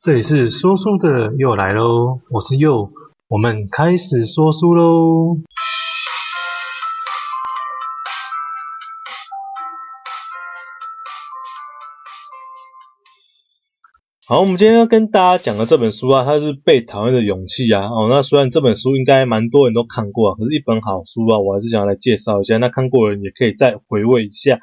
[0.00, 2.90] 这里是说书的又来喽，我是又，
[3.28, 5.36] 我们开始说书喽。
[14.30, 17.88] 好，我们今天要跟大家讲的这本书啊，它是《被讨厌的勇气》啊。
[17.88, 22.58] 哦，那虽然这本书应该蛮多人都看过啊，可是一本好书啊，我还是想来介绍一下。
[22.58, 24.60] 那看过的人也可以再回味一下。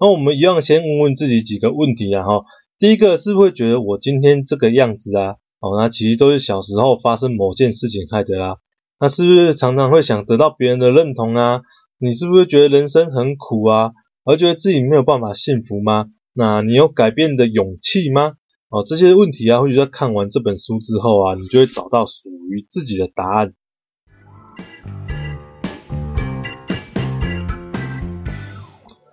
[0.00, 2.44] 那我们一样先问问自己几个问题啊，哈。
[2.80, 8.56] 第一个是不是会觉得我今天这个样子啊，哦，那其实都是小时候发生某件事情害的啦。
[8.98, 11.60] 那是不是常常会想得到别人的认同啊？
[12.00, 13.92] 你是不是觉得人生很苦啊，
[14.24, 16.06] 而觉得自己没有办法幸福吗？
[16.34, 18.32] 那你有改变的勇气吗？
[18.76, 23.54] 哦，这些问题啊，或许在看完这本书之后啊，你就会找到属于自己的答案。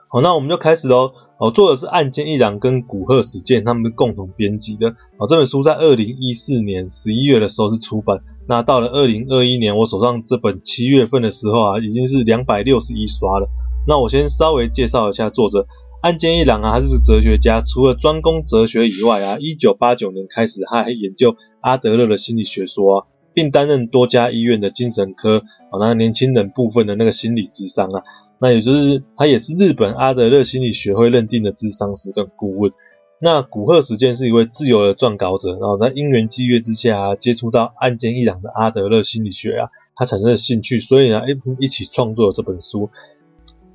[0.10, 1.14] 好，那我们就开始喽。
[1.40, 4.90] 哦，作者是岸见一郎跟古贺史健，他们共同编辑的。
[5.18, 8.20] 哦，这本书在二零一四年十一月的时候是出版，
[8.50, 13.48] 那到了二零二一年，我手上这本七月份的时候啊，已经是两百六十一刷了。
[13.88, 15.68] 那我先稍微介绍一下作者，
[16.04, 28.04] 岸见一郎啊，他是哲学家，除了专攻哲学以外啊，一九八九年开始，他还研究阿德勒的心理学说啊，并担任多家医院的精神科啊，那年轻人部分的那个心理智商啊。
[28.38, 32.74] 那也就是他也是日本阿德勒心理学会认定的智商师跟顾问。
[33.22, 41.22] 那古贺史健是一位自由的撰稿者，然后在因缘际遇之下啊，接触到岸见一郎的阿德勒心理学啊，他产生了兴趣，所以呢，
[41.62, 42.90] 一起创作了这本书。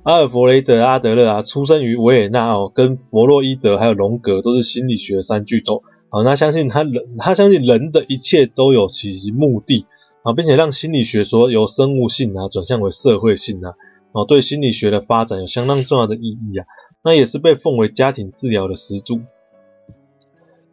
[0.09, 5.83] 阿尔弗雷德阿德勒啊，出生于维也纳哦，跟弗洛伊德还有荣格都是心理学三巨头。
[6.09, 9.85] 好，那相信他人，他相信人的一切都有其目的
[10.23, 13.73] 啊，并且让心理学说由生物性啊转向为社会性啊。
[14.11, 16.65] 哦，对心理学的发展有相当重要的意义啊，
[17.03, 19.19] 那也是被奉为家庭治疗的始祖。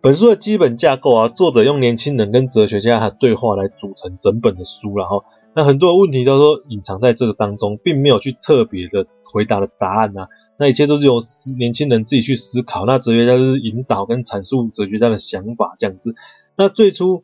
[0.00, 5.24] 本书的基本架构啊，作者用年轻人跟哲学家的对话来组成整本的书，然后
[5.56, 10.28] 那很多问题都说隐藏在这个当中，并没有去特别的回答的答案啊，
[10.58, 11.18] 那一切都是由
[11.58, 16.14] 年轻人自己去思考，那哲学家就是引导跟阐述哲学家的想法这样子。
[16.58, 17.22] 那最初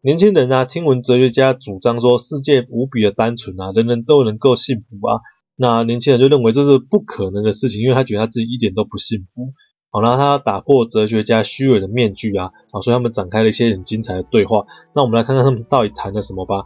[0.00, 5.20] 年轻人啊，听闻哲学家主张说世界无比的单纯啊，人人都能够幸福啊。
[5.54, 9.52] 那年轻人就认为这是不可能的事情，因为他觉得他自己一点都不幸福。
[9.90, 14.64] 好，然后他打破哲学家虚伪的面具啊，好，所以他们展开了一些很精彩的对话。
[14.94, 16.64] 那我们来看看他们到底谈了什么吧。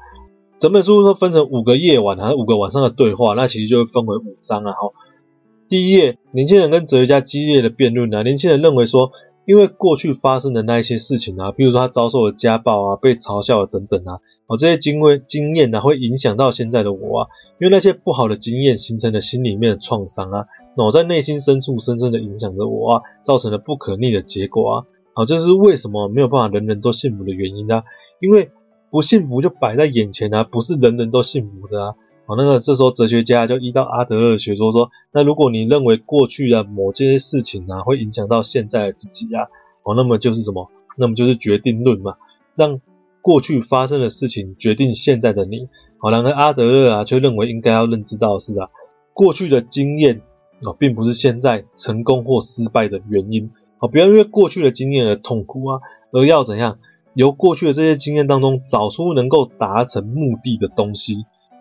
[0.58, 4.72] 整本书都分成五个夜晚，还有五个晚上的对话，那其实就会分为五章啊。
[4.72, 4.92] 好，
[5.68, 8.22] 第一页，年轻人跟哲学家激烈的辩论啊。
[8.22, 9.12] 年轻人认为说，
[9.46, 14.18] 因为过去发生的那一些事情啊，比如说他遭受了家暴啊，被嘲笑了等等啊。
[14.48, 17.28] 哦，这些经会经验呢，会影响到现在的我啊，
[17.60, 20.46] 因为那些不好的经验形成了心里面的创伤啊，
[20.76, 24.84] 那我在内心深处深深的影响着我啊，造成了不可逆的结果啊。
[25.12, 27.84] 好，这是为什么没有办法人人都幸福的原因啊，
[28.20, 28.50] 因为
[28.90, 31.94] 不幸福就摆在眼前啊，不是人人都幸福的啊。
[32.26, 39.48] 好，那个这时候哲学家就依照阿德勒学说说，那如果你认为过去的某些事情啊，会影响到现在的自己啊，
[39.82, 40.70] 哦，那么就是什么？
[40.96, 42.16] 那么就是决定论嘛，
[42.54, 42.80] 让。
[43.20, 48.70] 过去发生的事情决定现在的你，好，然而阿德勒啊却认为应该要认知到的是啊，
[49.12, 50.22] 过去的经验
[50.62, 56.78] 啊并不是现在成功或失败的原因，好，不要因为过去的经验而痛苦啊，而要怎样
[57.14, 61.14] 由过去的这些经验当中找出能够达成目的的东西，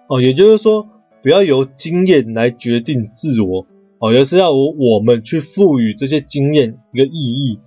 [0.07, 0.87] 哦，也就是说
[1.23, 3.65] 不要由经验来决定自我，
[3.99, 7.59] 哦，而是要由我们去赋予这些经验一个意义。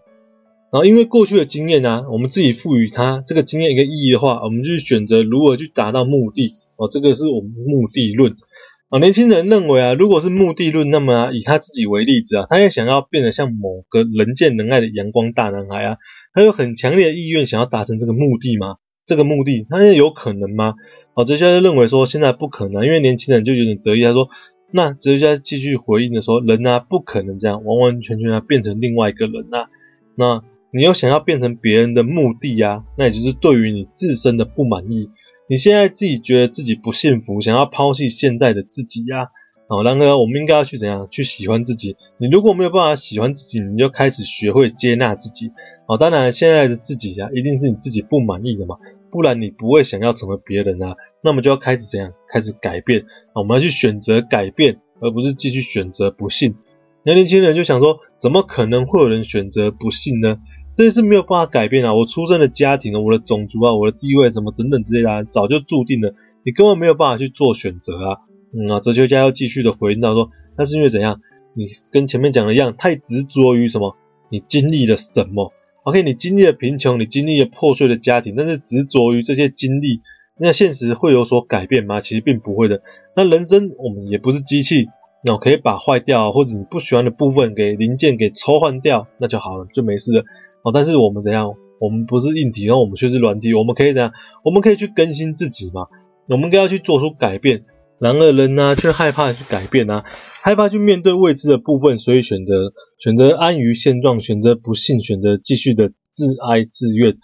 [0.73, 6.53] 然后，因为过去的经验呢、啊，我们自己赋予它这个经验一个意义的话，我们就选择如何去达到目的。
[6.79, 8.37] 哦，这个是我们目的论。
[8.91, 15.99] 啊，年轻人认为啊，如果是目的论，那么，以他自己为例子啊，他也想要变得像某个人见人爱的阳光大男孩啊，
[16.35, 18.79] 他有很强烈的意愿想要达成这个目的吗？
[19.07, 20.75] 这个目的，他也有可能吗？
[21.15, 24.29] 好，哲学家认为说现在不可能，因为年轻人就有点得意，他说，
[24.73, 29.69] 那哲学家继续回应的说，人啊，不可能这样完完全全啊变成另外一个人啊，
[30.17, 30.43] 那。
[30.73, 32.85] 你又想要变成别人的目的呀、啊？
[32.97, 35.11] 那也就是对于你自身的不满意。
[35.51, 39.27] 你现在自己觉得自己不幸福，想要抛弃现在的自己呀、啊？
[39.69, 41.97] 好，然而我们应该要去怎样去喜欢自己？
[42.19, 45.51] 你如果没有办法喜欢自己，你就开始学会接纳自己。
[45.89, 48.77] 好，当然现在的自己呀、一定是你自己不满意的嘛，
[49.11, 50.95] 不然你不会想要成为别人啊。
[51.21, 52.13] 那么就要开始怎样？
[52.29, 53.07] 开始改变。
[53.35, 56.55] 我们要去选择改变，而不是继续选择不幸。
[57.03, 60.39] 那年轻人就想说，怎么可能会有人选择不幸呢？
[60.77, 61.95] 这是没有办法改变啊！
[61.95, 66.15] 我出生的家庭啊我的种族啊，我的地位什么等等之类的，早就注定了，
[66.45, 68.19] 你根本没有办法去做选择啊！
[68.53, 71.21] 嗯啊，哲学家又继续的回应到说，那是因为怎样？
[71.55, 73.97] 你跟前面讲的一样，太执着于什么？
[74.31, 75.53] 你经历了什么
[75.83, 80.01] ？OK，你经历了贫穷，你经历了破碎的家庭，但是执着于这些经历，
[80.39, 82.01] 那现实会有所改变吗？
[82.01, 82.81] 其实并不会的。
[83.17, 84.87] 那人生我们也不是机器，
[85.25, 90.25] 那我可以把坏掉或者你不喜欢的部分给零件给抽换掉，那就好了，就没事了。
[90.63, 91.55] 哦，但是我们怎样？
[91.81, 94.13] 我们不是硬体，然后我们却是软体，我们可以怎样？
[94.45, 95.87] 我们可以去更新自己嘛？
[96.29, 97.65] 我们应该要去做出改变。
[97.99, 100.05] 然而人呢、却害怕去改变啊，
[100.43, 107.17] 害怕去面对未知的部分，所以选择选择安于现状，选择不幸，选择继续的自哀自怨。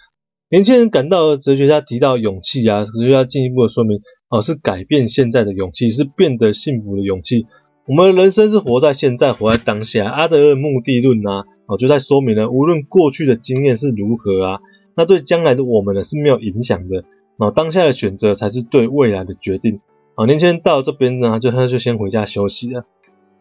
[0.51, 7.47] 年轻人感到哲学家提到勇气啊，哲学家进一步的说明，哦，是改变现在的勇气，是变得幸福的勇气。
[7.87, 10.09] 我们人生是活在现在，活在当下。
[10.11, 14.61] 阿德勒目的论啊，哦，就在说明了，无论过去的经验是如何啊，
[14.95, 17.05] 那对将来的我们呢是没有影响的。
[17.39, 19.81] 哦，当下的选择才是对未来的决定。
[20.15, 22.87] 好，年轻人到了这边呢，就他就先回家休息了。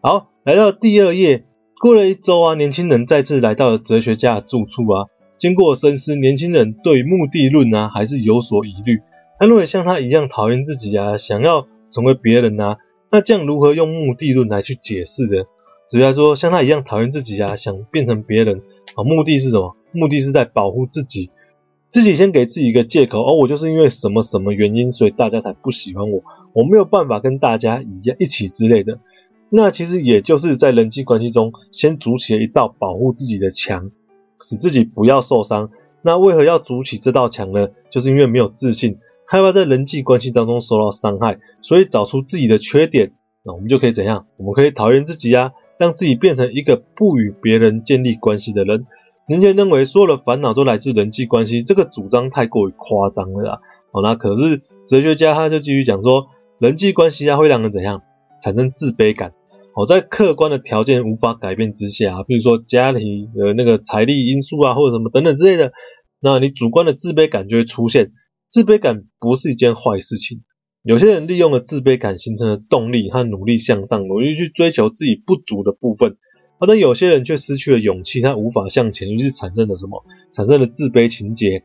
[0.01, 1.45] 好，来到第二页，
[1.80, 5.07] 过了一周啊，年轻人再次来到了哲学家的住处啊。
[5.38, 9.00] 经过深思，年轻人对目的论啊还是有所疑虑。
[9.39, 12.77] 他认为像他一样讨厌自己啊，想要成为别人啊，
[13.12, 15.44] 那这样如何用目的论来去解释呢？
[15.90, 18.62] 哲学家说，像他一样讨厌自己啊，想变成别人
[18.96, 19.76] 啊，目的是什么？
[19.92, 21.30] 目的是在保护自己。
[21.90, 26.24] 自己先给自己一个借口，哦，我就是因为什么什么原因，所以大家才不喜欢我，
[26.54, 29.00] 我没有办法跟大家一样一起之类的。
[29.50, 33.92] 那其实也就是在人际关系中先筑起了一道保护自己的墙，
[34.42, 35.70] 使自己不要受伤。
[36.02, 37.70] 那为何要筑起这道墙呢？
[37.90, 44.26] 就是因为没有自信，害怕在人际关系当中受到伤害，所以找出自己的缺点，那我们就可以怎样？
[44.36, 48.86] 我们可以讨厌自己啊，让自己变成一个不与别人建立关系的人。
[49.27, 53.60] 年轻人认为所有的烦恼都来自人际关系，这个主张太过于夸张了啦。
[53.92, 56.27] 好，那可是哲学家他就继续讲说，
[56.60, 58.04] 人际关系啊会让人怎样
[58.42, 59.33] 产生自卑感？
[59.74, 65.74] 好，在客观的条件无法改变之下啊，比如说家庭的那个财力因素啊，或者什么等等之类的，
[66.22, 68.12] 那你主观的自卑感就会出现。
[68.48, 70.44] 自卑感不是一件坏事情，
[70.86, 76.14] 有些人利用了自卑感形成的动力和努力向上，努力去追求自己不足的部分。
[76.60, 80.04] 而，但有些人却失去了勇气，他无法向前，于是产生了什么？
[80.32, 81.64] 产生了自卑情结。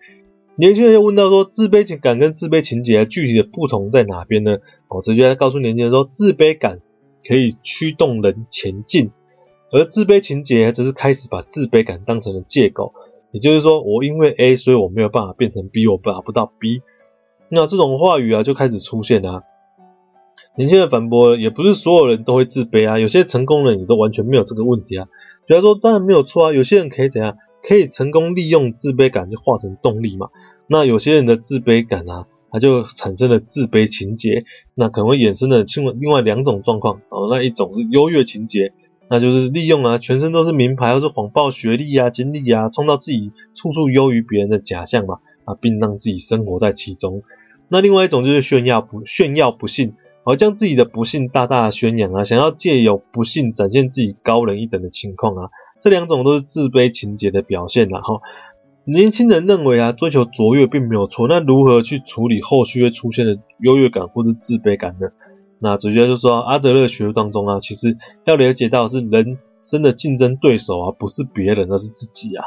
[0.57, 4.57] 年轻人又问到说，自卑情感跟自卑情结具体的不同在哪边呢？
[4.89, 6.81] 我直接告诉年轻人说，自卑感
[7.29, 9.11] 可以驱动人前进，
[9.71, 12.95] 而自卑情结则是开始把自卑感当成了借口。
[13.33, 16.81] 也就是说，我因为 A，所以我没有办法变成 B，我达不到 B。
[17.51, 19.43] 那这种话语啊，就开始出现了。
[20.57, 25.07] 年轻人反驳，也不是所有人都会自卑啊，有些成功人也都完全没有这个问题啊。
[25.47, 30.29] 比方说，当然没有错啊，有些人可以怎样，可以成功利用自卑感就化成动力嘛。
[30.67, 34.45] 那有些人的自卑感啊，他就产生了自卑情结，
[34.75, 37.29] 那可能会衍生了另外另外两种状况哦。
[37.31, 38.73] 那一种是优越情结，
[39.09, 45.19] 那就是利用啊全身都是名牌或是谎报学历啊、经历啊，创造自己处处优于别人的假象嘛
[45.51, 47.23] 啊，并让自己生活在其中。
[47.69, 49.95] 那另外一种就是炫耀不炫耀不幸。
[50.23, 55.51] 而将自己的不幸大大的宣扬啊，想要借由不幸展现自己高人一等的情况啊，
[55.81, 58.03] 这两种都是自卑情节的表现啦。
[58.03, 58.21] 哈，
[58.85, 65.09] 年轻人认为啊，追求卓越并没有错，那如何去处理后续会出现的优越感或者自卑感呢？
[65.59, 67.97] 那哲学家就说，阿德勒学说当中啊，其实
[68.27, 72.45] 要了解到是人生的竞争对手啊，不是别人，而是自己啊。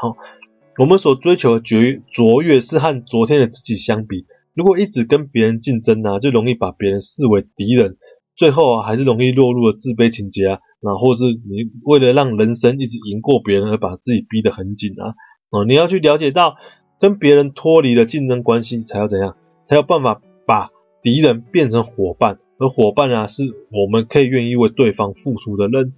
[0.78, 4.26] 我们所追求的卓卓越是和昨天的自己相比。
[4.54, 7.96] 如果一直跟别人竞争啊，就容易把别人视为敌人，
[8.36, 15.14] 最后啊还是容易落入了自卑情结啊，那或是你为了让人生一直赢过别人而把自己逼得很紧啊，
[15.50, 16.56] 哦，你要去了解到
[17.00, 20.70] 跟别人脱离了竞争关系，才要怎样，才有办法把
[21.02, 25.92] 敌人变成伙伴，而伙伴啊是我们可以愿意为对方付出的人。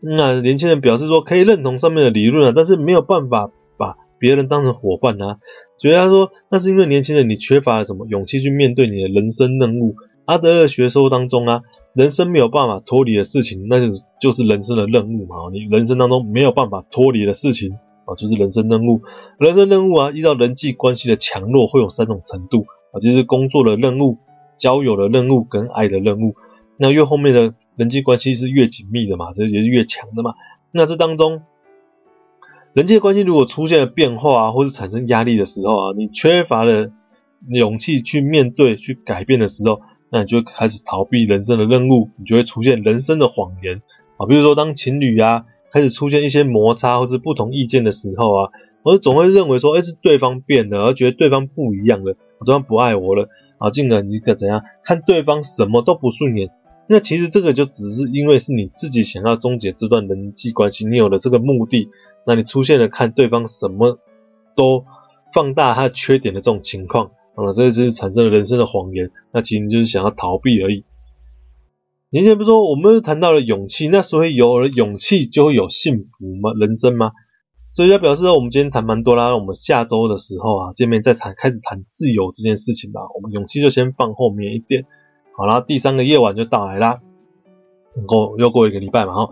[0.00, 3.50] 那年轻人表示说可以认同上面的理论啊，但是没有办法
[4.22, 5.38] 别人当成伙伴啊。
[5.78, 9.96] 所以他说，那是因为年轻人你缺乏了什么勇气去面对你的人生任务。
[10.26, 11.62] 阿德勒学说当中啊，
[11.92, 15.34] 人生没有办法脱离的事情，那就就是人生的任务嘛。
[15.52, 17.72] 你人生当中没有办法脱离的事情
[18.04, 19.00] 啊，就是人生任务。
[19.40, 24.18] 人生任务啊，依照人际关系的强弱会有三种程度啊，就是工作的任务、
[24.56, 26.36] 交友的任务跟爱的任务。
[26.78, 30.34] 那越后面的人际关系是越紧密的嘛，这也是越强的嘛。
[30.70, 31.42] 那这当中。
[32.74, 36.90] 人际关系如果出现了变化啊，或是产生压力的时候啊，你缺乏了
[37.48, 43.82] 勇气去面对、去改变的时候，那你就开始逃避人生的任务，你就会出现人生的谎言
[44.16, 44.26] 啊。
[44.26, 48.50] 比如说，当情侣啊开始出现一些摩擦或是不同意见的时候啊，
[48.82, 56.48] 我总会认为说，哎，是对方变了，而觉得对方不一样了，我对方不爱我了啊，进而你可怎样看对方什么都不顺眼，
[56.88, 61.88] 那其实这个就只是因为是你自己想要终结这段人际关系，你有了这个目的，
[62.26, 63.98] 那你出现了看对方什么
[64.56, 64.84] 都
[65.32, 69.10] 放大他缺点的这种情况，啊，这就是产生了人生的谎言。
[69.32, 70.84] 那其实就是想要逃避而已。
[72.10, 76.52] 年轻人不是说我们谈到了勇气，那所以有了勇气就会有幸福吗？
[76.60, 77.12] 人生吗？
[77.74, 83.00] 所以要表示，我们今天谈蛮多啦，我们下周的时候啊，见面再谈，开始谈自由这件事情吧。
[83.14, 84.84] 我们勇气就先放后面一点。
[85.34, 87.00] 好啦，第三个夜晚就到来啦，
[88.06, 89.30] 过又过一个礼拜嘛，哈。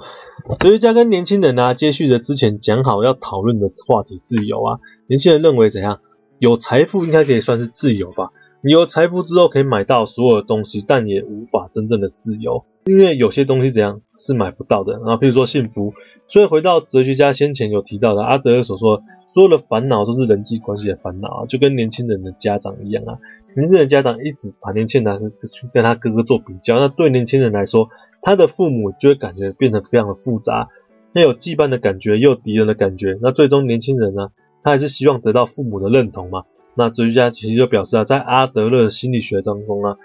[0.59, 4.79] 哲学家跟年轻人啊，接续着之前讲好要讨论的话题，自由啊。
[5.07, 6.01] 年轻人认为怎样？
[6.39, 8.31] 有财富应该可以算是自由吧？
[8.63, 14.95] 你有财富之后可以买到所有的东西，但也无法真正的自由，因为有些东西怎样是买不到的。
[14.95, 15.93] 然后譬如说幸福。
[16.33, 19.03] 所以回到哲学家先前有提到的阿德勒所说，
[19.35, 23.19] 所有的烦恼都是人际关系的烦恼啊，就跟年轻人的家长一样啊。
[23.57, 27.89] 年轻人的家长一直把年轻人拿去跟他哥哥做比较，那对年轻人来说，
[28.23, 30.69] 他的父母就会感觉变得非常的复杂，
[31.13, 33.19] 那有羁绊的感觉，又有敌人的感觉。
[33.21, 34.31] 那最终年轻人呢，
[34.63, 36.45] 他还是希望得到父母的认同嘛。
[36.75, 39.97] 那哲学家其实就表示啊，在阿德勒心理学当中啊，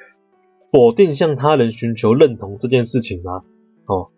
[0.71, 3.43] 否定向他人寻求认同这件事情啊，
[3.85, 4.09] 哦。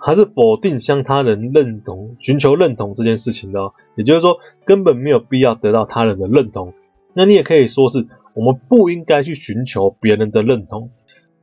[0.00, 6.72] 还是否定向他人认同、寻求认同这件事情的哦，也就是说根本没有必要得到他人的认同。
[7.14, 10.90] 那你也可以说是我们不应该去寻求别人的认同。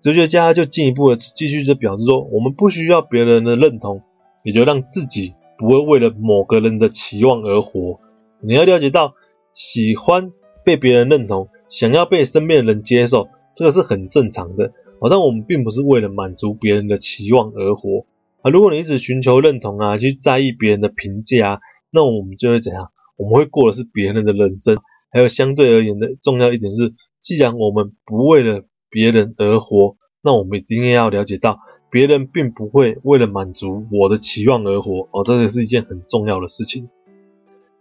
[0.06, 4.04] 哲学家就进一步的继续的表示说，我们不需要别人的认同，
[4.44, 8.00] 也就让自己不会为了某个人的期望而活。
[8.40, 9.16] 你要了解到，
[9.56, 10.32] 喜欢
[10.64, 14.74] 被别人认同，想要被身边的人接受，这个是很正常的。
[15.02, 18.06] 好，但我们并不是为了满足别人的期望而活。
[18.44, 21.60] 啊，如果你一直寻求认同啊，去在意别人的评价啊，
[21.90, 22.92] 那我们就会怎样？
[23.18, 24.78] 我们会过的是别人的人生。
[25.10, 31.60] 还有相对而言的重要一点是，既然我们不为了别人而活，那我们一定要了解到，
[31.92, 35.10] 别人并不会为了满足我的期望而活。
[35.12, 36.88] 哦，这也是一件很重要的事情。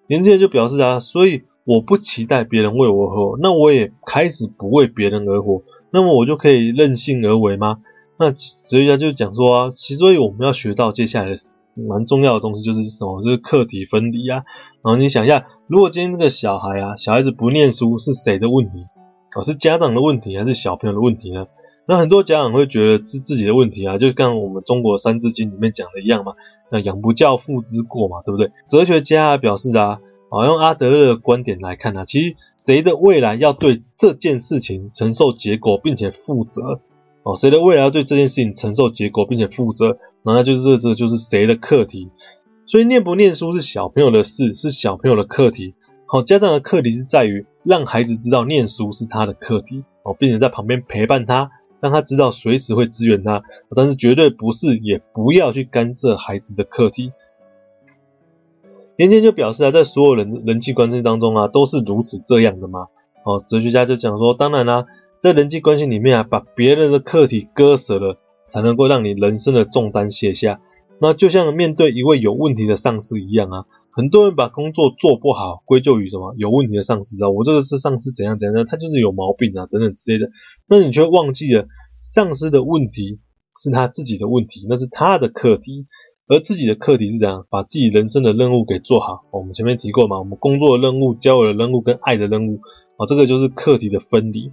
[0.09, 7.78] 年轻人就表示啊，所以我不期待别人为我而活，那我也开始不为别人而活，那么我就可以任性而为吗？
[8.18, 11.37] 那哲学家就讲说啊，其实所以我们要学到接下来
[11.76, 13.23] 蛮重要的东西就是什么？
[13.23, 14.42] 就是课题分离啊。
[14.83, 18.78] 然后你想一下，如果今天这个小孩啊，小孩子不念书是谁的问题？
[19.35, 21.47] 哦，是家长的问题还是小朋友的问题呢？
[21.87, 26.33] 那很多家长会觉得是自己的问题啊，就跟我们中国三字经里面讲的一样嘛，
[26.71, 28.53] 那养不教，父之过嘛，对不对？
[28.69, 30.00] 哲学家表示啊，
[30.31, 36.81] 啊，用阿德勒的观点来看啊，其实谁的未来要对这件事情承受结果并且负责。
[37.23, 42.09] 哦，谁的未来要对这件事情承受结果并且负责，那就是这这就是谁的课题。
[42.67, 45.75] 所以念不念书是小朋友的事，是小朋友的课题。
[46.07, 53.43] 好，家长的课题是在于让孩子知道念书是他的课题，哦，并且在旁边陪伴他，让他知道随时会支援他，
[53.75, 57.13] 但是绝对不是，也不要去干涉孩子的课题。
[58.97, 62.89] 年轻就表示啊，在所有人人际关系当中啊，都是如此这样的吗？
[63.25, 64.85] 哦，哲学家就讲说，当然啦、
[65.21, 70.61] 在人际关系里面啊，把别人的课题割舍了，才能够让你人生的重担卸下。
[71.01, 73.65] 那就像面对一位有问题的上司一样啊，
[73.97, 76.35] 很多人把工作做不好归咎于什么？
[76.37, 80.31] 有问题的上司啊，我这个是上司怎样怎样，他就是有毛病啊，等等之类的。
[80.69, 81.69] 那你却忘记了，
[82.01, 83.21] 上司的问题
[83.63, 85.87] 是他自己的问题，那是他的课题，
[86.27, 87.47] 而自己的课题是怎样？
[87.51, 89.21] 把自己人生的任务给做好。
[89.31, 92.61] 我们前面提过嘛，我们工作的任务、交友的任务跟爱的任务
[92.97, 94.51] 啊，这个就是课题的分离。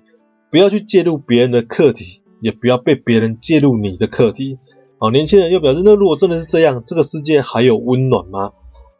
[0.51, 4.59] 不要去介入别人的课题，也不要被别人介入你的课题。
[4.99, 8.51] 哦，年轻人又表示，那如果真的是这样，这个世界还有温暖吗？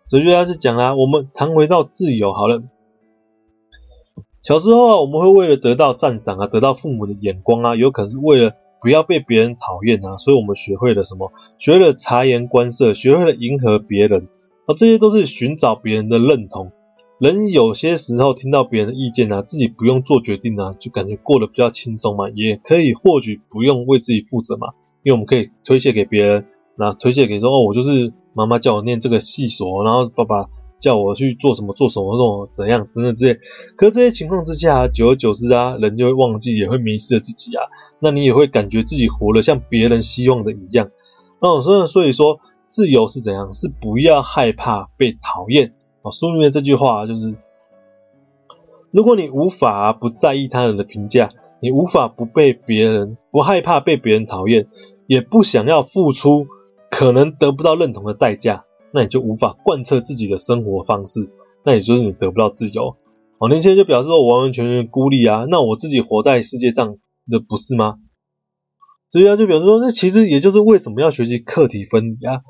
[0.08, 2.64] 哲学家就讲啦，我们谈回到自由好了。
[4.44, 11.32] 小时候啊，我们会为了得到赞赏啊，得到父母的眼光啊，有可能是为了不要被别人讨厌啊，所以我们学会了什么？
[11.60, 14.28] 学会了察言观色，学会了迎合别人，
[14.66, 16.72] 而这些都是寻找别人的认同。
[17.20, 24.70] 人有些时候听到别人的意见啊，自己不用做决定啊，就感觉过得比较轻松嘛，也可以或许不用为自己负责嘛，
[25.04, 30.48] 因为我们可以推卸给别人，那推卸给说哦，我就是妈妈叫我念这个系所，然后爸爸
[30.80, 33.40] 叫我去做什么做什么，那种怎样等等之类。
[33.76, 37.64] 可是这些情况之下，久而久之啊，人就会忘记，也会迷失了自己啊，
[38.00, 40.90] 那你也会感觉自己活得像别人希望的一样。
[41.40, 43.52] 哦，所以所以说，自由是怎样？
[43.54, 45.74] 是不要害怕被讨厌。
[46.02, 47.36] 哦，书里面这句话就是：
[48.92, 54.68] 如果你无法不在意他人的评价，你无法不被别人不害怕被别人讨厌，
[55.06, 56.48] 也不想要付出
[57.02, 61.32] 可能得不到认同的代价，那你就无法贯彻自己的生活方式，
[61.66, 62.96] 那也就是你得不到自由。
[63.40, 67.96] 哦，年轻人就表示说：我完完全全孤立啊，那我自己活在世界上的不是吗？
[69.10, 72.42] 所以他就表示说，那其实也就是为什么要学习课题分离啊。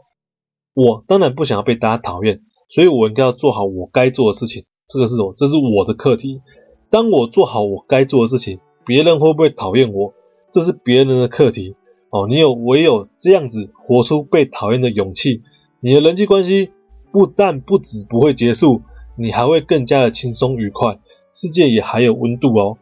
[0.73, 4.65] 我当然不想要被大家讨厌，所以我应该要做好我该做的事情。
[4.85, 5.33] 这个是什么？
[5.37, 6.41] 这是我的课题。
[6.89, 10.13] 当我做好我该做的事情，别人会不会讨厌我？
[10.51, 11.77] 这是别人的课题。
[12.11, 15.41] 哦，你有唯有这样子活出被讨厌的勇气，
[15.79, 16.71] 你的人际关系
[17.11, 18.81] 不但不止不会结束，
[19.15, 20.99] 你还会更加的轻松愉快，
[21.33, 22.77] 世界也还有温度哦。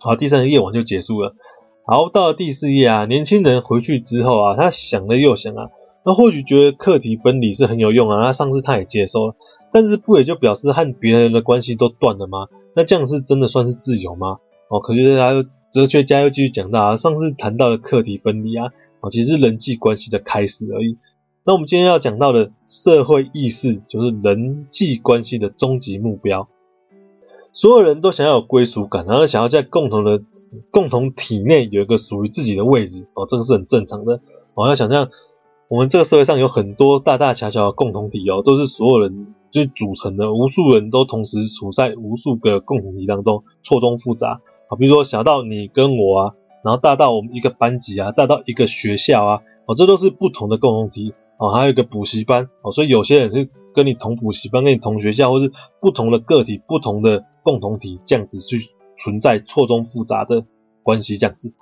[0.00, 1.36] 好，第三个夜晚就结束了。
[1.84, 5.68] 好，到了第四页啊，年轻人回去之后啊，他想了又想啊。
[6.04, 9.36] 那或许觉得课题分离是很有用啊，那上次他也接受了，
[9.70, 12.48] 但是不也就表示和别人的关系都断了吗？
[12.74, 14.38] 那这样是真的算是自由吗？
[14.68, 18.66] 哦，可是他又哲学家又继续讲到啊，上次谈到的课题分离啊，
[19.00, 20.98] 啊，其实是人际关系的开始而已。
[21.44, 26.46] 那我们今天要讲到的社会意识，就是人际关系的终极目标。
[27.54, 30.22] 所有人都想要有归属感，然后想要在共同的
[30.70, 34.20] 共同体内有一个属于自己的位置哦，这个是很正常的。
[34.54, 35.08] 哦，要想象。
[35.68, 44.76] 我们这个社会上有很多大大小小的共同体哦，都是所有人就组成的，无数人都同时处在无数个共同体当中，错综复杂啊。
[44.78, 51.50] 比如说小到你跟我啊，然后大到我们一个班级啊，大到一个学校啊，哦，这都是不同的共同体哦。
[51.50, 55.50] 还有一个补习班哦，所以有些人是跟你同补习班，跟你同学校，或是
[55.80, 58.58] 不同的个体、不同的共同体这样子去
[58.98, 60.44] 存在错综复杂的
[60.82, 61.52] 关系这样子。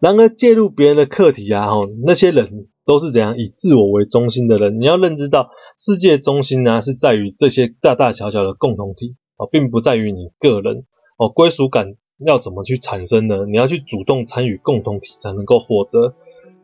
[0.00, 2.68] 然而介入别人的课题啊，哦，那些人。
[2.86, 4.80] 都是怎样以自我为中心的人？
[4.80, 10.84] 你要认知到，世界中心呢是在于这些大大小小的共同体哦，并不在于你个人
[11.18, 11.28] 哦。
[11.28, 13.44] 归属感要怎么去产生呢？
[13.46, 16.14] 你要去主动参与共同体才能够获得。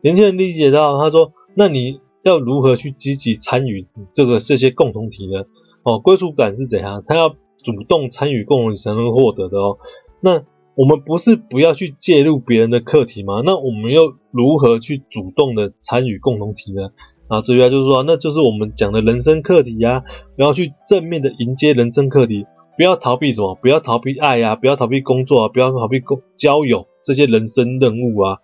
[0.01, 5.43] 年轻人理解到，他说：“那你要如何去积极参与这个这些共同体呢？
[5.83, 7.03] 哦，归属感是怎样？
[7.07, 9.77] 他要主动参与共同体才能获得的哦。
[10.21, 10.43] 那。”
[10.75, 13.43] 我们不是不要去介入别人的课题吗？
[13.45, 16.89] 那我们又如何去主动的参与共同体呢？
[17.27, 20.03] 啊，这句话就是说，那就是我们讲的人生课题呀，
[20.35, 28.39] 然后去正面的迎接人生课题，不要逃避什么，不要逃避爱呀，不要逃避工作啊，不要逃避工交友这些人生任务啊。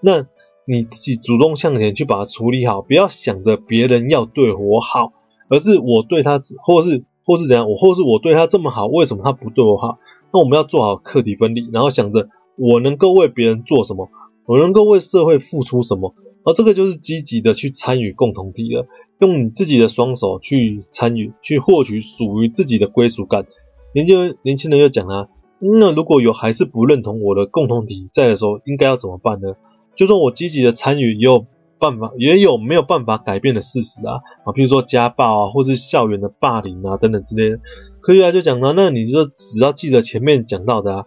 [0.00, 0.26] 那
[0.64, 5.12] 你自己主动向前去把它处理好，不要想着别人要对我好，
[5.48, 9.98] 而是我对他，或是或是怎样，我或是我对他这么好，为什么他不对我好？
[10.32, 14.08] 那我们要做好课题分离，然后想着我能够为别人做什么，
[14.46, 16.14] 我能够为社会付出什么，
[16.44, 18.86] 而这个就是积极的去参与共同体了，
[19.18, 23.44] 用你自己的双手去参与，去获取属于自己的归属感。
[23.94, 25.28] 年轻年轻人又讲啊，
[25.58, 29.54] 那如果有还是不认同我的共同体在的时候，应该要怎么办呢？
[29.94, 31.46] 就说我积极的参与，也有
[31.78, 37.60] 办法，也有没有办法改变的事实啊啊，比如说家暴啊，或是校园的霸凌啊等等之类的。
[38.00, 41.06] 科学家就讲到，那你就只要记得前面讲到的啊，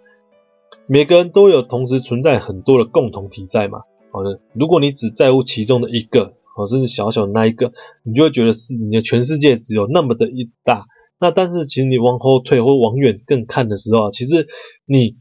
[0.88, 3.82] 每个人都有同时存在很多的共同体在嘛。
[4.12, 10.86] 好的，如果你只在乎其中的一个，哦，甚至小小的那一个，你就会觉得是你的全世界只有那么的一大。
[11.20, 14.48] 那但是其实你往后退或往远更看的时候啊，其实
[14.86, 15.16] 你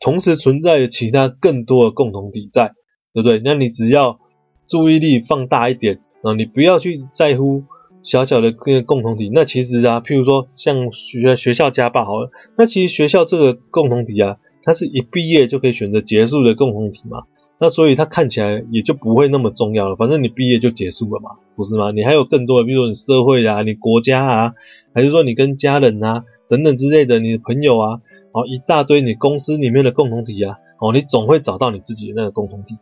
[0.00, 2.72] 同时存在其他更多的共同体在，
[3.12, 3.40] 对不对？
[3.44, 4.20] 那你只要
[4.68, 7.64] 注意力放大一点啊，你不要去在乎。
[8.04, 17.24] 小小的个共同体，那其实啊，譬如说像学学校家暴好了，那其实学校这个共同体啊，它是一毕业就可以选择结束的共同体嘛，
[17.60, 21.90] 那所以它看起来也就不会那么重要了，反正你毕业就结束了嘛，不是吗？
[21.90, 24.54] 你还有更多的，比如说你社会啊，你国家啊，
[24.94, 28.00] 还是说你跟家人啊等等之类的，你的朋友啊，
[28.32, 32.76] 哦一大堆你公司里面的共同体啊，哦你总会找到你自己的那个共同体。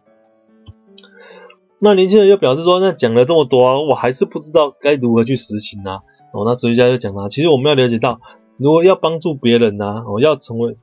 [1.79, 6.01] 那年轻人又表示说，那讲了这么多啊，我还是不知道该如何去实行啊。
[6.33, 8.21] 哦，那哲学家就讲了，其实我们要了解到，
[8.59, 10.77] 如果要帮助别人啊，哦，要成为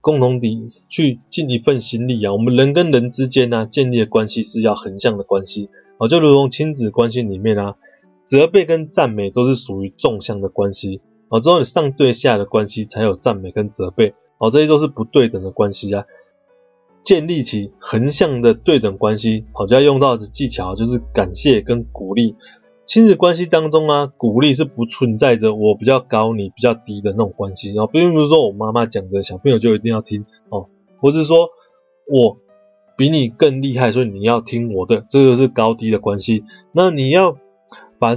[0.00, 2.32] 共同体，去尽一份心力啊。
[2.32, 7.76] 我们人跟人之间呢，建立的关系是要横向的关系，啊，就如同亲子关系里面啊，
[8.24, 16.04] 责备跟赞美都是属于纵向的关系，啊，只有你上对下的关系才有赞美跟责备，啊，这些都是不对等的关系啊。
[17.04, 22.34] 建立起横向的对等关系，好，就要用到的技巧就是感谢跟鼓励。
[22.88, 27.74] 亲子关系当中啊，鼓励是不存在着我比较高，你比较低的那种关系。
[27.74, 31.50] 然后，并不是说我妈妈讲的小朋友就一定要听哦，或是说
[32.10, 32.38] 我
[32.96, 36.44] 比你更厉害，所以你要听我的，这个是高低的关系。
[36.72, 37.36] 那你要
[37.98, 38.16] 把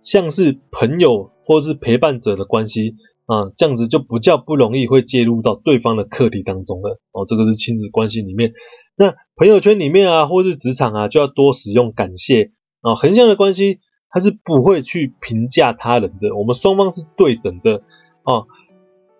[0.00, 2.96] 像是朋友或是陪伴者的关系。
[3.26, 6.98] 啊，这样子就不叫不容易会介入到对方的课题当中了。
[7.12, 8.54] 哦，这个是亲子关系里面。
[8.96, 12.94] 那朋友圈里面啊，或是职场啊，就要多使用感谢啊。
[12.94, 17.82] 横向的关系，它是不会去评价他人的，我们双方是对等的
[18.22, 18.44] 啊。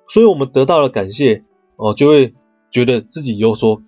[0.08, 1.44] 所以我们得到了感谢，
[1.76, 2.34] 哦，就会
[2.70, 3.82] 觉得自己有所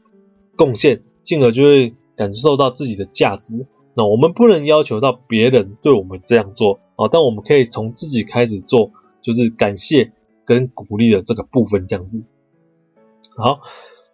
[0.56, 3.66] 贡献，进而就会感受到自己的价值。
[3.94, 10.12] 那我们不能要求到别人对我们这样做啊，但我们可以从自己开始做，就是感谢
[10.44, 12.22] 跟鼓励的这个部分这样子。
[13.37, 13.61] 好，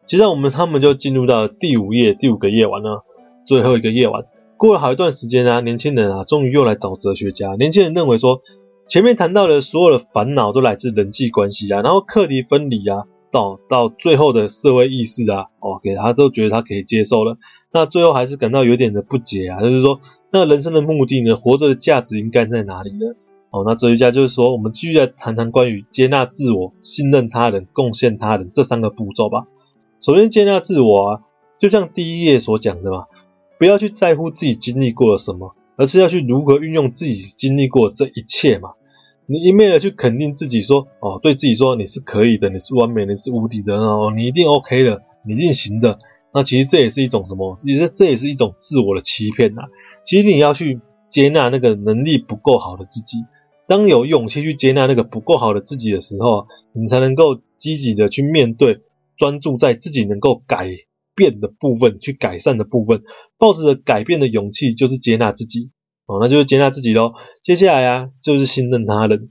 [0.06, 3.00] 接下来我们他们就进入到第五页，第五个夜晚呢，
[3.46, 4.24] 最后一个夜晚。
[4.58, 7.54] 过了好一段时间啊，年轻人啊，终于又来找哲学家。
[7.56, 8.40] 年轻人认为说，
[8.88, 17.36] 前面谈到的所有的烦恼都来自人际关系啊，然后课题分离啊，到到最后的社会意识啊，哦，给他都觉得他可以接受了。
[17.70, 23.14] 那最后还是感到有点的不解啊，就是说，那人生的目的呢，活着的价值应该在哪里呢？
[23.50, 29.46] 哦，那哲学家就是说，我们继续来谈谈关于接纳自我、信任他人、贡献他人这三个步骤吧。
[30.00, 31.20] 首先，接纳自我啊，
[31.60, 33.04] 就像第一页所讲的嘛。
[33.58, 38.70] 不要去在乎自己经历过了什么，而是要去如何运用自己经历过这一切嘛。
[39.26, 45.98] 你一味的去肯定自己说，哦，对自己说你是可以的，你是完美的，你是无敌的哦，你一定 OK 的，你一定行的。
[46.32, 47.56] 那其实这也是一种什么？
[47.58, 49.62] 其实这也是一种自我的欺骗呐。
[50.04, 53.24] 其实你要去接纳那个能力不够好的自己。
[53.66, 58.80] 当有勇气去接纳那个不够好的自己的时候，你才能够积极的去面对，
[59.16, 60.70] 专注在自己能够改。
[61.16, 63.02] 变的部分，去改善的部分，
[63.38, 65.70] 抱着改变的勇气，就是接纳自己
[66.06, 67.14] 哦，那就是接纳自己喽。
[67.42, 69.30] 接下来啊，就是信任他人。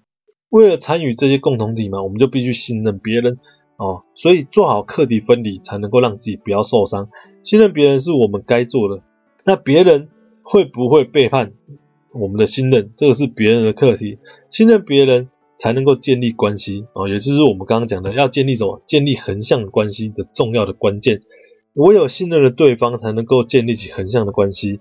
[0.50, 3.40] 为了参与这些共同体嘛，我们就必须信任别人
[3.78, 4.04] 哦。
[4.16, 7.10] 所以做好课题分离，才能够让自己不要受伤。
[7.44, 9.04] 信任别人是我们该做的。
[9.44, 10.10] 那别人
[10.44, 11.54] 会不会背叛
[12.14, 12.92] 我们的信任？
[12.96, 14.18] 这个是别人的课题。
[14.50, 18.82] 信任别人才能够建立关系哦，也就是我们刚刚讲的，要建立什么？
[18.88, 21.22] 建立横向关系的重要的关键。
[21.76, 24.80] 唯有信任了对方，才能够建立起横向的关系，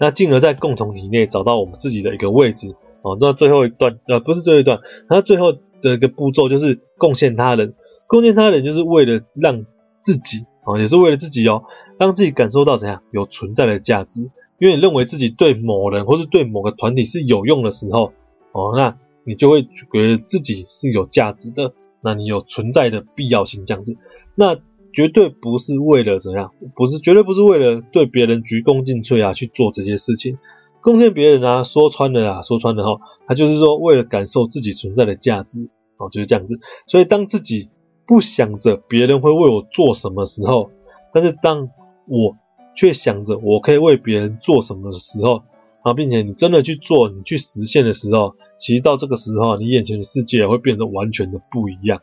[0.00, 2.74] 那进而在共同体内找到我们自己的一个位置。
[3.02, 7.74] 哦，那最后一段，呃，不是最后一段，那最后的一个步骤就是贡献他人。
[8.08, 9.64] 贡献他人就是为了让
[10.00, 11.64] 自己，啊，也是为了自己哦，
[11.98, 14.28] 让自己感受到怎样有存在的价值。
[14.58, 18.12] 因为你认为自己对某人或是对某个团体是有用的时候，
[18.52, 23.96] 哦，那你就会觉得自己是有价值的，那你有存在的必要性这样子，
[24.34, 24.58] 那。
[24.92, 30.38] 绝对不是为了怎样，不是绝对不是为了对别人鞠躬尽瘁啊去做这些事情，
[30.80, 36.58] 贡献别人啊，说穿了啊，说穿了哈，他就是说为了感受自己存在的价值，哦，就是这样子。
[36.86, 37.68] 所以当自己
[38.06, 40.70] 不想着别人会为我做什么时候，
[41.12, 41.68] 但是当
[42.08, 42.36] 我
[42.74, 45.42] 却想着我可以为别人做什么的时候，
[45.82, 52.00] 啊，并且你真的去做，你去实现的时候，其实到这个时候，你眼前的世界会变得完全的不一样。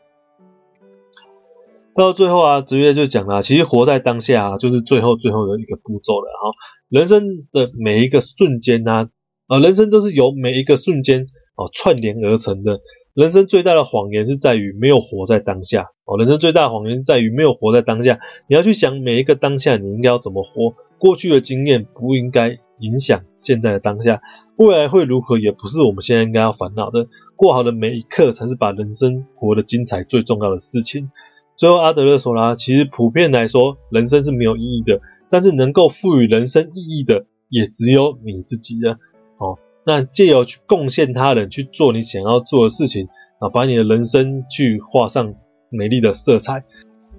[1.98, 6.28] 到最后啊，直接就讲了，其实活在当下啊，就是最后最后的一个步骤了。
[6.30, 6.54] 哈，
[6.88, 9.08] 人生的每一个瞬间啊，
[9.48, 12.78] 呃，人生都是由每一个瞬间哦串联而成的。
[13.14, 18.20] 人生最大的谎言是在于没有活在当下哦，人生最大的谎言是在于没有活在当下。
[18.48, 20.76] 你要去想每一个当下，你应该要怎么活？
[20.98, 24.22] 过去的经验不应该影响现在的当下，
[24.56, 27.08] 未来会如何也不是我们现在应该要烦恼的。
[27.34, 31.10] 过好的每一刻才是把人生活得精彩最重要的事情。
[31.58, 38.98] 最后，阿德勒说啦，其实普遍来说，人生是没有意义的，但是能够赋予人生意义的，也只有你自己了。
[39.38, 43.08] 哦，那借由去贡献他人，去做你想要做的事情，
[43.40, 45.34] 啊，把你的人生去画上
[45.68, 46.62] 美丽的色彩。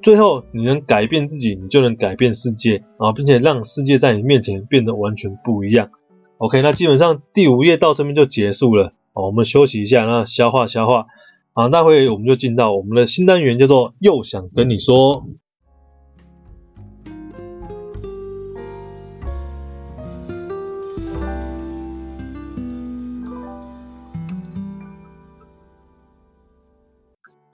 [0.02, 5.89] 最后，你能改变自己，你就能改变世界啊，并且让世界在你面前变得完全不一样。
[6.38, 8.93] OK，那基本上第五页到这边就结束了。
[9.12, 11.08] 哦，我们休息一下，那消化消化。
[11.53, 15.25] 好，那会我们就进到我们的新单元，叫做“又想跟你说”。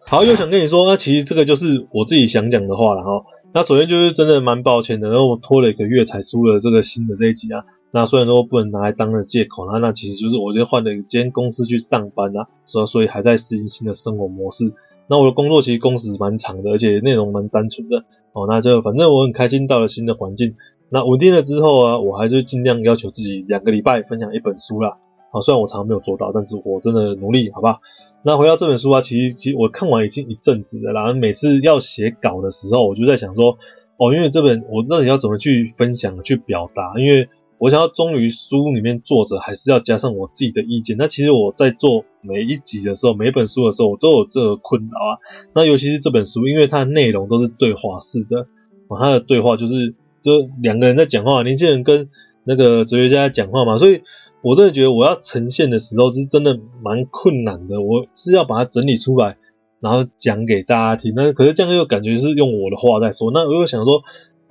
[0.08, 3.26] 好，又想跟你说，那其实这个就是我自己想讲的话了哈。
[3.56, 7.64] 那首先就是真的蛮抱歉的，然后我拖了一个月才出了这个新的这一集啊。
[7.90, 14.74] 那虽然说不能拿来当个借口，那那其实就是我就换了一间公司去上班啊，所所以还在适应新的生活模式。
[15.08, 18.46] 那我的工作其实工时蛮长的，而且内容蛮单纯的哦。
[18.46, 20.56] 那就反正我很开心到了新的环境。
[20.90, 24.98] 那稳定了之后啊，我还是尽量要求自己两个礼拜分享一本书啦。
[25.32, 27.80] 啊，虽然我常常没有做到，但是我真的努力，好吧？
[28.24, 30.94] 那回到这本书啊，其实其实我看完已经一阵子了。
[30.94, 33.58] 然后每次要写稿的时候，我就在想说，
[33.98, 36.94] 哦，因为这本我到底要怎么去分享、去表达？
[36.98, 40.98] 因为我想要忠于书里面作者，还是要加上我自己的意见。
[40.98, 45.22] 那其实我在做每一集的时候，每一本书的时候，我都有这个困扰啊。
[45.54, 48.48] 那尤其是这本书，因为它的内容都是对话式的，
[48.88, 52.10] 哦，它的对话就是就两个人在讲话，年轻人跟
[52.44, 53.78] 那个哲学家讲话嘛。
[53.78, 54.02] 所以
[54.46, 57.82] 我真的觉得我要呈现的时候是真的蛮困难的。
[57.82, 59.38] 我是要把它整理出来，
[59.80, 61.16] 然后讲给大家听。
[61.16, 63.32] 那可是这样又感觉是用我的话在说。
[63.32, 64.04] 那我又想说，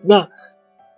[0.02, 0.30] 那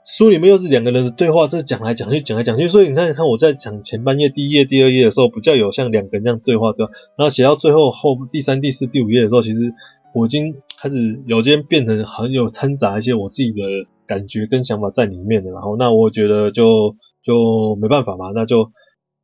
[0.02, 6.92] 书里面又是两个人的对话，这讲来讲去，讲来讲去，所以你看，你看我在讲前半页第一页、第二页的时候，比较有像两个人这样对话，对吧？
[7.18, 9.74] 然后写到最后后第三、第四、第五页的时候，其实
[10.14, 13.60] 我已经开始有些变成很有掺杂一些我自己的
[14.06, 15.50] 感觉跟想法在里面的。
[15.50, 18.70] 然后那我觉得就就没办法嘛，那就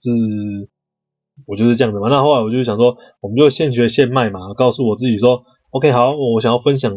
[0.02, 0.68] 是。
[1.46, 6.94] 我就是这样的嘛，那后来我就想说，我们就现学现卖嘛，告诉我自己说，OK，好，我想要分享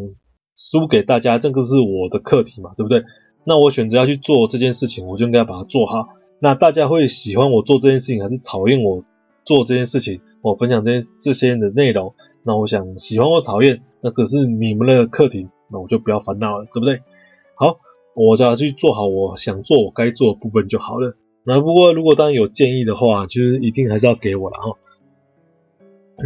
[0.56, 3.02] 书给大家，这个是我的课题嘛，对不对？
[3.44, 6.08] 那我选择要去做这件事情，我就应该把它做好。
[6.38, 9.02] 那大家会喜欢我做这件事情，还是讨厌我
[9.46, 10.20] 做这件事情？
[10.42, 12.14] 我分享这些这些的内容，
[12.44, 17.00] 那我想喜欢或讨厌，那可是你们的课题，那我就不要烦恼了，对不对？
[17.56, 17.78] 好，
[18.14, 21.16] 我就要去做好我想做我该做的部分就好了。
[21.48, 24.78] 那不过，如果当然有建议的话，其实一定还是要给我了哈。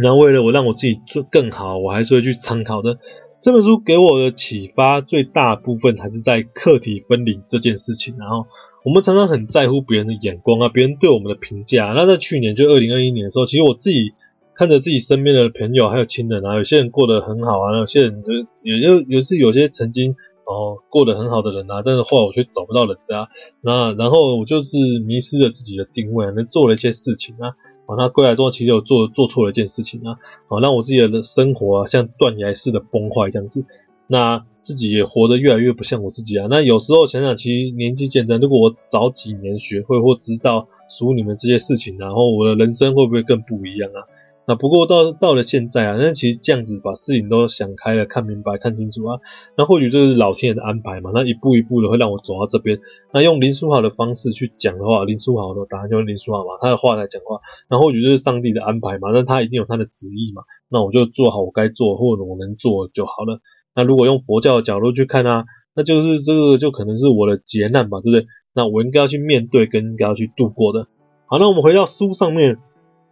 [0.01, 2.97] 那为了我让我自己做更好，我还是会去参考的。
[3.39, 8.15] 这本书给我的启发最大部分还是在课题分离这件事情。
[8.17, 8.47] 然后
[8.83, 11.93] 我们常常很在乎别人的眼光啊，别人对我们的评价。
[11.95, 14.13] 那在去年就二零二一年的时候，其实我自己
[14.55, 20.15] 看着自己身边的朋友还有亲人啊，有些人过得很好啊，有些人就也就也是有些曾经。
[20.45, 23.29] 哦，过得很好的人啊，但是后来我却找不到人家，
[23.61, 27.49] 那然后我就是迷失了自己的定位，那做了一些事情啊，
[27.85, 30.17] 哦，那归来之后其实我做做错了一件事情啊，
[30.49, 33.65] 哦，让我自己的生活啊像断崖式的崩坏这样子，
[34.07, 44.03] 那自己也活得越来越不像我自己啊，那有时候想想，其实年纪渐长，如果我早几年学会或知道属你们这些事情，然后我的人生会不会更不一样啊？
[44.47, 49.19] 那不过到到了现在啊，那其实这样子把事情都想开了，看明白，看清楚啊，
[49.55, 51.11] 那或许这是老天爷的安排嘛。
[51.13, 52.79] 那一步一步的会让我走到这边。
[53.13, 57.39] 那用林书豪的方式去讲的话，林书豪的答案就是林书豪嘛，他的话来讲话。
[57.69, 60.41] 那或许就是上帝的安排嘛，那他一定有他的旨意嘛。
[60.69, 63.39] 那我就做好我该做或者我能做就好了。
[63.75, 68.25] 那如果用佛教的角度去看啊，那就是这个就可能是我的劫难吧，对不对？
[68.53, 70.87] 那我应该要去面对跟应该要去度过的。
[71.27, 72.57] 好，那我们回到书上面。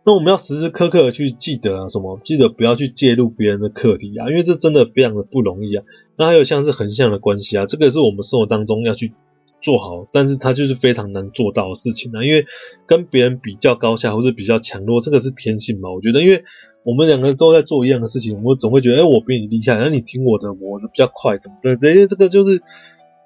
[0.05, 2.19] 那我们要时时刻刻去记得啊，什么？
[2.23, 5.83] 记得不要去介入别人的课题啊，因为这真的非常的不容易啊。
[6.17, 9.13] 那还有像是横向的关系啊，这个是我们生活当中要去
[9.61, 12.23] 做好，但是它就是非常难做到的事情啊。
[12.23, 12.45] 因为
[12.87, 15.91] 跟别人比较高下或者比较强弱，这个是天性嘛。
[15.91, 16.43] 我觉得，因为
[16.83, 21.91] 我们两个都在做一样的事情，我们总会觉得，哎，我比你厉害，那你听我的，我的比较快，怎么对？
[21.93, 22.63] 因为这个就是。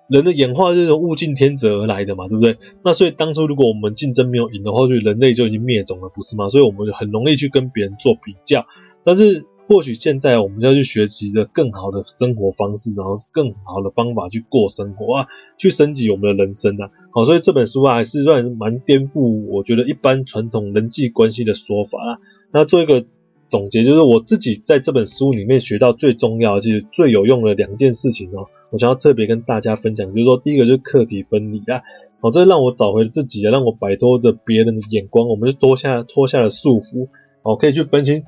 [0.10, 2.58] 人的演化就是物竞天择而来的嘛，对不对？
[2.84, 6.50] 那所以当初如果我们竞争没有赢的话，就人类就已经灭种了，不是吗？
[6.50, 8.66] 所以我们很容易去跟别人做比较。
[9.04, 16.92] 但是或许现在我们要去学习着更好的生活方式，然后更好的方法去过生活啊，去升级我们的人生啊。
[17.12, 22.20] 好，所以这本书啊还是算蛮颠覆我觉得一般传统人际关系的说法啊。
[22.52, 23.06] 那做一个
[23.54, 28.48] 总结，就是我自己在这本书里面学到最重要，就是最有用的两件事情哦。
[28.72, 31.84] 我想要特别跟大家分享，就是说，第一个就是课题分离啊，
[32.20, 37.10] 哦，这让我找回了自己啊，让我摆脱着别人的眼光，我们就脱下脱下了束缚，
[37.44, 38.24] 哦，可以去分清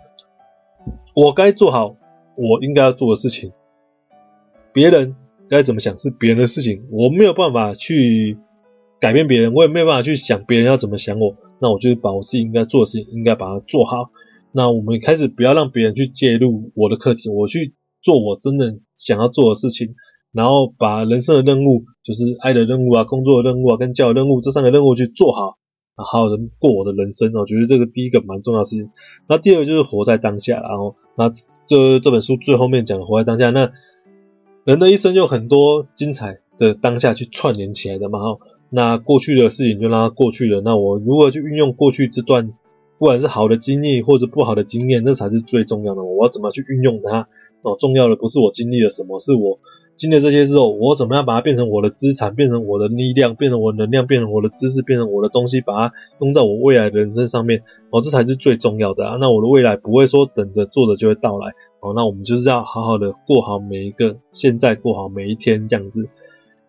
[1.16, 1.96] 我该做好
[2.36, 3.52] 我应该要做的事情，
[4.74, 5.16] 别人
[5.50, 8.38] 该怎么想是别人的事情，我没有办法去
[9.00, 14.12] 改变别人，我也没有办法去想别人要怎么想我，那我就把我自己应该做的事情应该把它做好。
[14.56, 19.96] 那我们开始不要让别人去介入我的课题，我去做我真正想要做的事情。
[20.32, 25.58] 然后把人生的任务，就是爱的任务啊、工作的任务啊、跟教育任务这三个任务去做好，
[25.98, 27.34] 然后好好的过我的人生。
[27.34, 28.90] 我觉得这个第一个蛮重要的事情。
[29.28, 30.62] 那第二个就是活在当下。
[30.62, 31.30] 然后，那
[31.68, 33.72] 这这本书最后面讲的活在当下，那
[34.66, 38.20] 人的一生有很多精彩的当下去串联起来的嘛。
[38.20, 38.40] 哈，
[38.70, 40.62] 那过去的事情就让它过去了。
[40.62, 42.52] 那我如何去运用过去这段，
[42.98, 46.04] 不管是好的经历或者不好的经验，那才是最重要的。
[46.04, 47.28] 我要怎么去运用它？
[47.62, 49.60] 哦，重要的不是我经历了什么，是我。
[49.98, 59.18] 经历这些之后，我怎么样把它变成我的资产，变成我的力量，变成我的能量，变成我的知识，变成我的东西，把它用在我未来的人生上面，哦，这才是最重要的啊！
[59.22, 66.10] 那我的未来不会说等着做着就会到来，哦，那我们就是要好好的过好每一个现在，过好每一天这样子。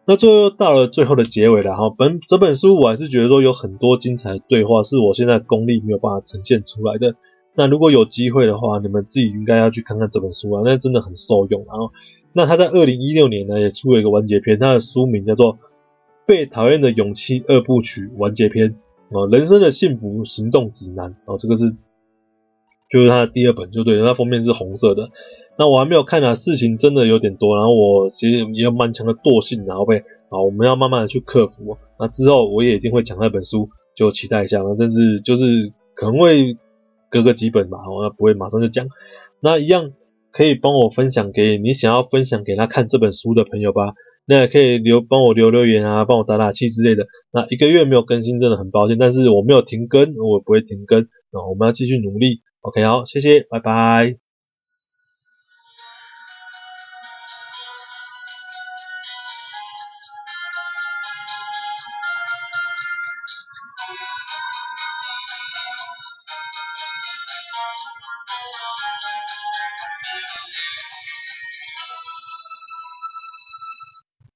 [0.06, 7.16] 那最后到了最后的结尾了哈，本这本书我还是觉得说有很多精彩的对话，是我现在功力没有办法呈现出来的。
[7.54, 11.90] 那如果有机会的话，你们自己应该要去看看这本书啊，那真的很受用，然后。
[12.38, 15.54] 那他在二零一六年呢，也出了一个完结篇，他的书名叫做
[16.26, 18.76] 《被讨厌的勇气二部曲完结篇》
[19.18, 21.74] 啊，人生的幸福行动指南啊，这个是
[22.90, 25.08] 就是他的第二本，就对，那封面是红色的。
[25.58, 31.76] 那我还没有看啊，事情真的有点多，然后我其实也有蛮强的惰性，然后被啊，我们要慢慢的去克服。
[31.98, 34.60] 那之后我也一定会讲那本书，就期待一下。
[34.78, 35.44] 但是就是
[35.94, 36.56] 可能会
[37.10, 38.86] 隔个几本吧，那不会马上就讲。
[39.40, 39.92] 那一样。
[40.32, 43.94] 可以帮我分享给你想要分享给他看这本书的朋友吧。
[44.26, 47.06] 那也可以留帮我留留言啊，帮我打打气之类的。
[47.32, 51.08] 那一个月没有更新，真的很抱歉，但是我没有停更，我不会停更。
[51.32, 52.42] 那我们要继续努力。
[52.60, 54.25] OK，好，谢谢，拜拜。